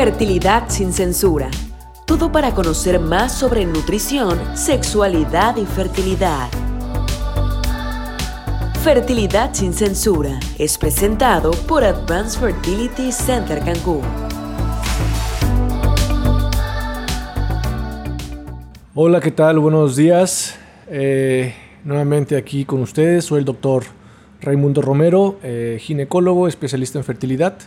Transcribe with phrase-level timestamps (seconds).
[0.00, 1.50] Fertilidad sin censura.
[2.06, 6.48] Todo para conocer más sobre nutrición, sexualidad y fertilidad.
[8.84, 14.02] Fertilidad sin censura es presentado por Advanced Fertility Center Cancún.
[18.94, 19.58] Hola, ¿qué tal?
[19.58, 20.56] Buenos días.
[20.86, 23.24] Eh, nuevamente aquí con ustedes.
[23.24, 23.82] Soy el doctor
[24.42, 27.58] Raimundo Romero, eh, ginecólogo, especialista en fertilidad.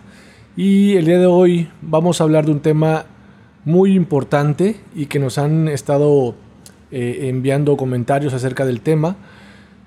[0.58, 3.06] Y el día de hoy vamos a hablar de un tema
[3.64, 6.36] muy importante y que nos han estado
[6.92, 9.16] eh, enviando comentarios acerca del tema.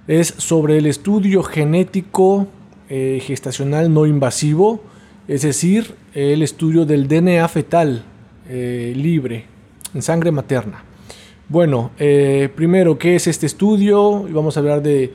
[0.08, 2.46] Es sobre el estudio genético
[2.88, 4.82] eh, gestacional no invasivo,
[5.28, 8.02] es decir, el estudio del DNA fetal
[8.48, 9.44] eh, libre
[9.92, 10.82] en sangre materna.
[11.46, 14.22] Bueno, primero, ¿qué es este estudio?
[14.30, 15.12] Vamos a hablar de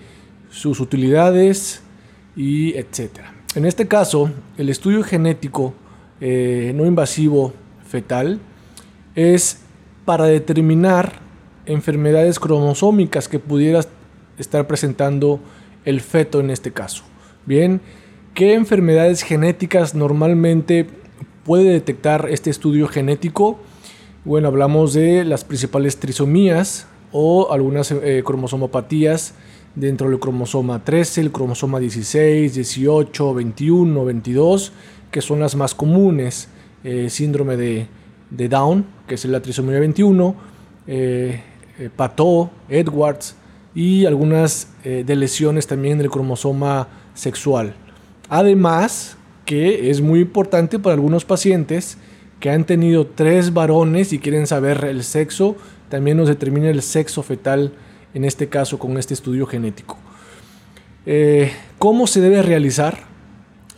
[0.51, 1.81] sus utilidades
[2.35, 3.38] y etcétera.
[3.55, 5.73] En este caso, el estudio genético
[6.21, 7.51] eh, no invasivo
[7.83, 8.39] fetal
[9.15, 9.61] es
[10.05, 11.13] para determinar
[11.65, 13.81] enfermedades cromosómicas que pudiera
[14.37, 15.39] estar presentando
[15.83, 17.03] el feto en este caso.
[17.47, 17.81] Bien,
[18.35, 20.85] ¿qué enfermedades genéticas normalmente
[21.43, 23.59] puede detectar este estudio genético?
[24.25, 29.33] Bueno, hablamos de las principales trisomías o algunas eh, cromosomopatías
[29.79, 34.73] dentro del cromosoma 13, el cromosoma 16, 18, 21, 22,
[35.11, 36.49] que son las más comunes.
[36.83, 37.87] Eh, síndrome de,
[38.29, 40.35] Down, que es la trisomía 21,
[40.87, 41.41] eh,
[41.77, 41.89] eh,
[42.69, 43.35] Edwards
[43.75, 47.75] y algunas de lesiones también del cromosoma sexual.
[48.29, 51.97] Además, que es muy importante para algunos pacientes
[52.39, 55.55] que han tenido tres varones y quieren saber el sexo,
[55.89, 57.73] también nos determina el sexo fetal
[58.13, 59.97] en este caso con este estudio genético.
[61.05, 62.99] Eh, ¿Cómo se debe realizar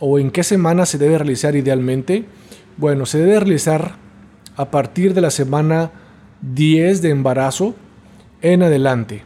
[0.00, 2.24] o en qué semana se debe realizar idealmente?
[2.76, 3.96] Bueno, se debe realizar
[4.56, 5.92] a partir de la semana
[6.42, 7.74] 10 de embarazo
[8.40, 9.22] en adelante.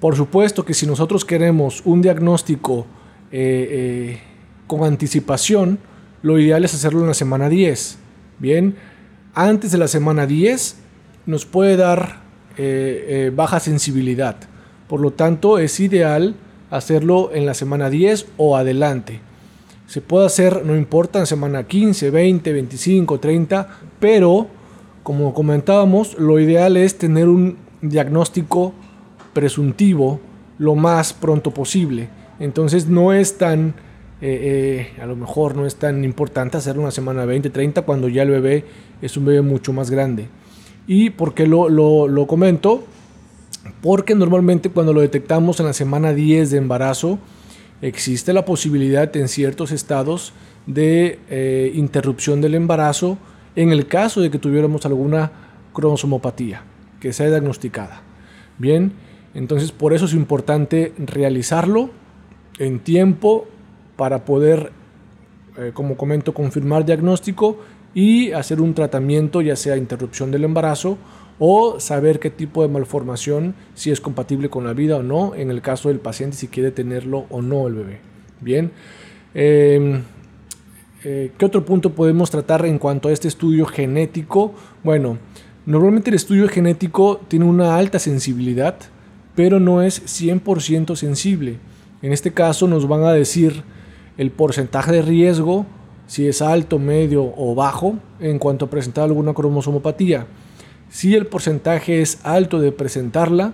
[0.00, 2.86] Por supuesto que si nosotros queremos un diagnóstico
[3.30, 4.20] eh, eh,
[4.66, 5.78] con anticipación,
[6.22, 7.98] lo ideal es hacerlo en la semana 10.
[8.38, 8.76] Bien,
[9.34, 10.76] antes de la semana 10
[11.26, 12.27] nos puede dar
[12.58, 14.36] eh, eh, baja sensibilidad.
[14.88, 16.34] Por lo tanto, es ideal
[16.70, 19.20] hacerlo en la semana 10 o adelante.
[19.86, 23.68] Se puede hacer, no importa, en semana 15, 20, 25, 30,
[24.00, 24.48] pero
[25.04, 28.74] como comentábamos, lo ideal es tener un diagnóstico
[29.32, 30.20] presuntivo
[30.58, 32.08] lo más pronto posible.
[32.40, 33.74] Entonces no es tan,
[34.20, 38.22] eh, a lo mejor no es tan importante hacerlo una semana 20, 30 cuando ya
[38.22, 38.64] el bebé
[39.00, 40.26] es un bebé mucho más grande.
[40.88, 42.82] ¿Y por qué lo, lo, comento?
[43.82, 47.18] Porque normalmente cuando lo detectamos en la semana 10 de embarazo,
[47.82, 50.32] existe la posibilidad en ciertos estados
[50.66, 53.18] de eh, interrupción del embarazo
[53.54, 55.30] en el caso de que tuviéramos alguna
[55.74, 56.62] cromosomopatía
[57.00, 58.00] que sea diagnosticada.
[58.56, 58.92] Bien,
[59.34, 61.90] entonces por eso es importante realizarlo
[62.58, 63.46] en tiempo
[63.96, 64.72] para poder,
[65.58, 67.58] eh, como comento, confirmar diagnóstico
[67.98, 70.98] y hacer un tratamiento, ya sea interrupción del embarazo
[71.40, 75.50] o saber qué tipo de malformación, si es compatible con la vida o no, en
[75.50, 77.98] el caso del paciente, si quiere tenerlo o no el bebé.
[78.40, 78.70] Bien.
[79.34, 80.02] Em,
[81.02, 84.54] eh, ¿Qué otro punto podemos tratar en cuanto a este estudio genético?
[84.84, 85.18] Bueno,
[85.66, 88.76] normalmente el estudio genético tiene una alta sensibilidad,
[89.34, 91.56] pero no es 100% sensible.
[92.02, 93.64] En este caso nos van a decir
[94.18, 95.66] el porcentaje de riesgo
[96.08, 100.26] si es alto, medio o bajo en cuanto a presentar alguna cromosomopatía.
[100.88, 103.52] Si el porcentaje es alto de presentarla,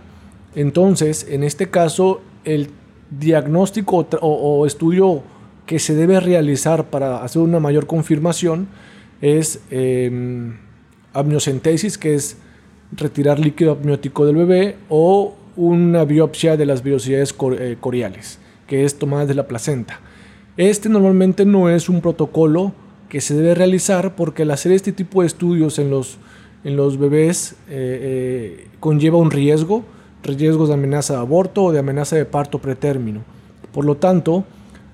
[0.55, 2.71] entonces en este caso el
[3.11, 5.23] diagnóstico o, estudio
[5.67, 8.69] que se debe realizar para hacer una mayor confirmación
[9.21, 10.53] es eh,
[11.13, 12.37] amniocentesis, que es
[12.93, 18.39] retirar líquido amniótico del bebé, o una biopsia de las vellosidades eh, coriales,
[18.69, 20.01] que es tomada de la placenta.
[20.57, 22.73] Este normalmente no es un protocolo
[23.09, 26.19] que se debe realizar porque al hacer este tipo de estudios en los,
[26.63, 29.85] en los bebés eh, eh, conlleva un riesgo,
[30.23, 33.23] riesgos de amenaza de aborto o de amenaza de parto pretérmino.
[33.73, 34.45] Por lo tanto,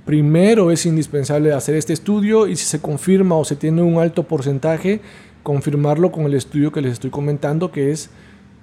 [0.07, 4.23] primero es indispensable hacer este estudio y si se confirma o se tiene un alto
[4.23, 5.03] porcentaje,
[5.43, 8.09] confirmarlo con el estudio que les estoy comentando, que es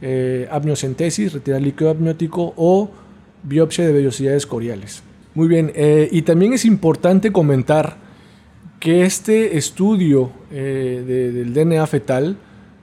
[0.02, 2.90] eh, amniocentesis, retirar líquido amniótico o
[3.44, 5.04] biopsia de vellosidades coriales.
[5.38, 7.98] Muy bien, eh, y también es importante comentar
[8.80, 12.38] que este estudio eh, del DNA fetal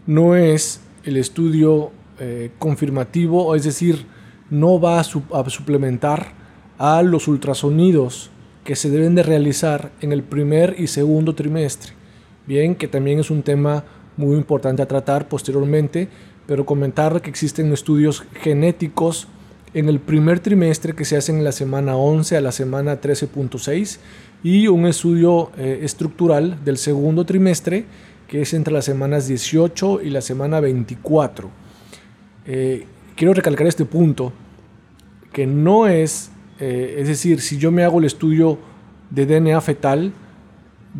[0.06, 1.90] no es el estudio
[2.20, 4.06] eh, confirmativo, es decir,
[4.50, 6.28] no va a, suplementar
[6.78, 8.30] a los ultrasonidos
[8.62, 11.94] que se deben de realizar en el primer y segundo trimestre.
[12.46, 13.82] bien, que también es un tema
[14.16, 16.06] muy importante a tratar posteriormente,
[16.46, 19.26] pero comentar que existen estudios genéticos
[19.74, 23.98] en el primer trimestre que se hacen en la semana 11 a la semana 13.6
[24.42, 27.84] y un estudio eh, estructural del segundo trimestre
[28.28, 31.50] que es entre las semanas 18 y la semana 24.
[32.46, 32.86] Eh,
[33.16, 34.32] quiero recalcar este punto,
[35.32, 38.58] que no es, eh, es decir, si yo me hago el estudio
[39.10, 40.12] de DNA fetal,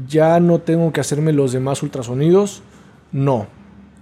[0.08, 2.62] ya no tengo que hacerme los demás ultrasonidos,
[3.12, 3.46] no.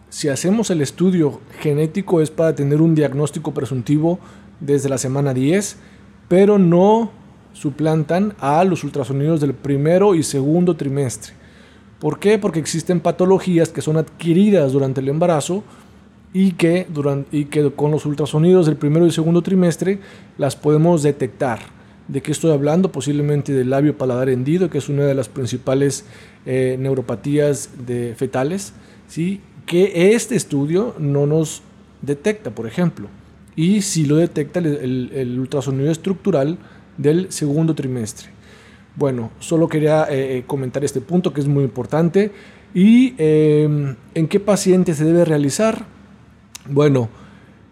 [0.08, 4.18] Si hacemos el estudio genético es para tener un diagnóstico presuntivo
[4.62, 5.76] desde la semana 10,
[6.28, 7.10] pero no
[7.52, 11.34] suplantan a los ultrasonidos del primero y segundo trimestre.
[12.00, 12.38] ¿Por qué?
[12.38, 15.62] Porque existen patologías que son adquiridas durante el embarazo
[16.32, 16.86] y que,
[17.76, 19.98] con los ultrasonidos del primero y segundo trimestre
[20.38, 21.60] las podemos detectar.
[22.08, 22.90] ¿De qué estoy hablando?
[22.90, 26.04] Posiblemente del labio paladar hendido, que es una de las principales
[26.46, 28.72] eh, neuropatías de fetales,
[29.06, 29.40] ¿sí?
[29.66, 31.62] que este estudio no nos
[32.00, 33.08] detecta, por ejemplo
[33.56, 36.58] y si lo detecta el, ultrasonido estructural
[36.96, 38.28] del segundo trimestre.
[38.96, 42.30] Bueno, solo quería eh, eh, comentar este punto que es muy importante.
[42.74, 45.86] ¿Y em, en qué pacientes se debe realizar?
[46.68, 47.08] Bueno,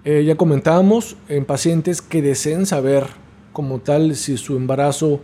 [0.05, 3.06] eh, ya comentábamos en pacientes que deseen saber
[3.53, 5.21] como tal si su embarazo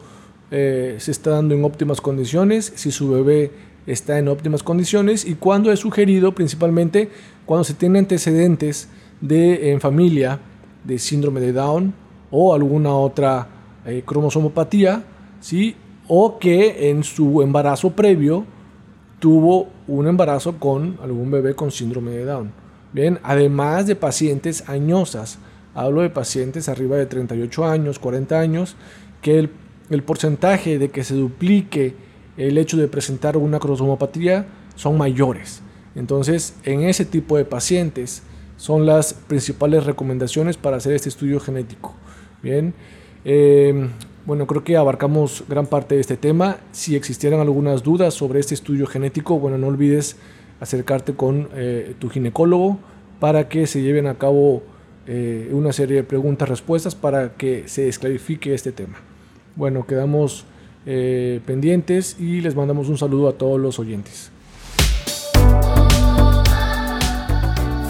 [0.49, 3.51] se está dando en óptimas condiciones, si su bebé
[3.87, 7.11] está en óptimas condiciones y cuando es sugerido principalmente
[7.47, 8.89] cuando se tiene antecedentes
[9.21, 10.41] de, en familia
[10.85, 11.95] de síndrome de Down
[12.31, 13.49] o alguna otra
[13.85, 15.05] eh, cromosomopatía,
[15.41, 15.77] ¿sí?
[16.09, 18.45] o que en su embarazo previo
[19.19, 22.53] tuvo un embarazo con algún bebé con síndrome de Down.
[22.93, 25.39] Bien, además de pacientes añosas,
[25.75, 28.77] hablo de pacientes arriba de 38 años, 40 años,
[29.21, 29.51] que el,
[29.91, 31.95] el porcentaje de que se duplique
[32.37, 35.63] el hecho de presentar una cromosomopatía son mayores.
[35.95, 38.23] Entonces, en ese tipo de pacientes,
[38.57, 41.95] son las principales recomendaciones para hacer este estudio genético.
[42.43, 42.75] Bien,
[43.25, 43.91] em,
[44.25, 46.59] bueno, creo que abarcamos gran parte de este tema.
[46.73, 50.17] Si existieran algunas dudas sobre este estudio genético, bueno, no olvides
[50.61, 52.79] acercarte con eh, tu ginecólogo
[53.21, 54.63] para que se lleven a cabo
[55.07, 58.97] eh, una serie de preguntas-respuestas para que se esclarifique este tema.
[59.55, 60.45] Bueno, quedamos
[60.85, 64.31] eh, pendientes y les mandamos un saludo a todos los oyentes.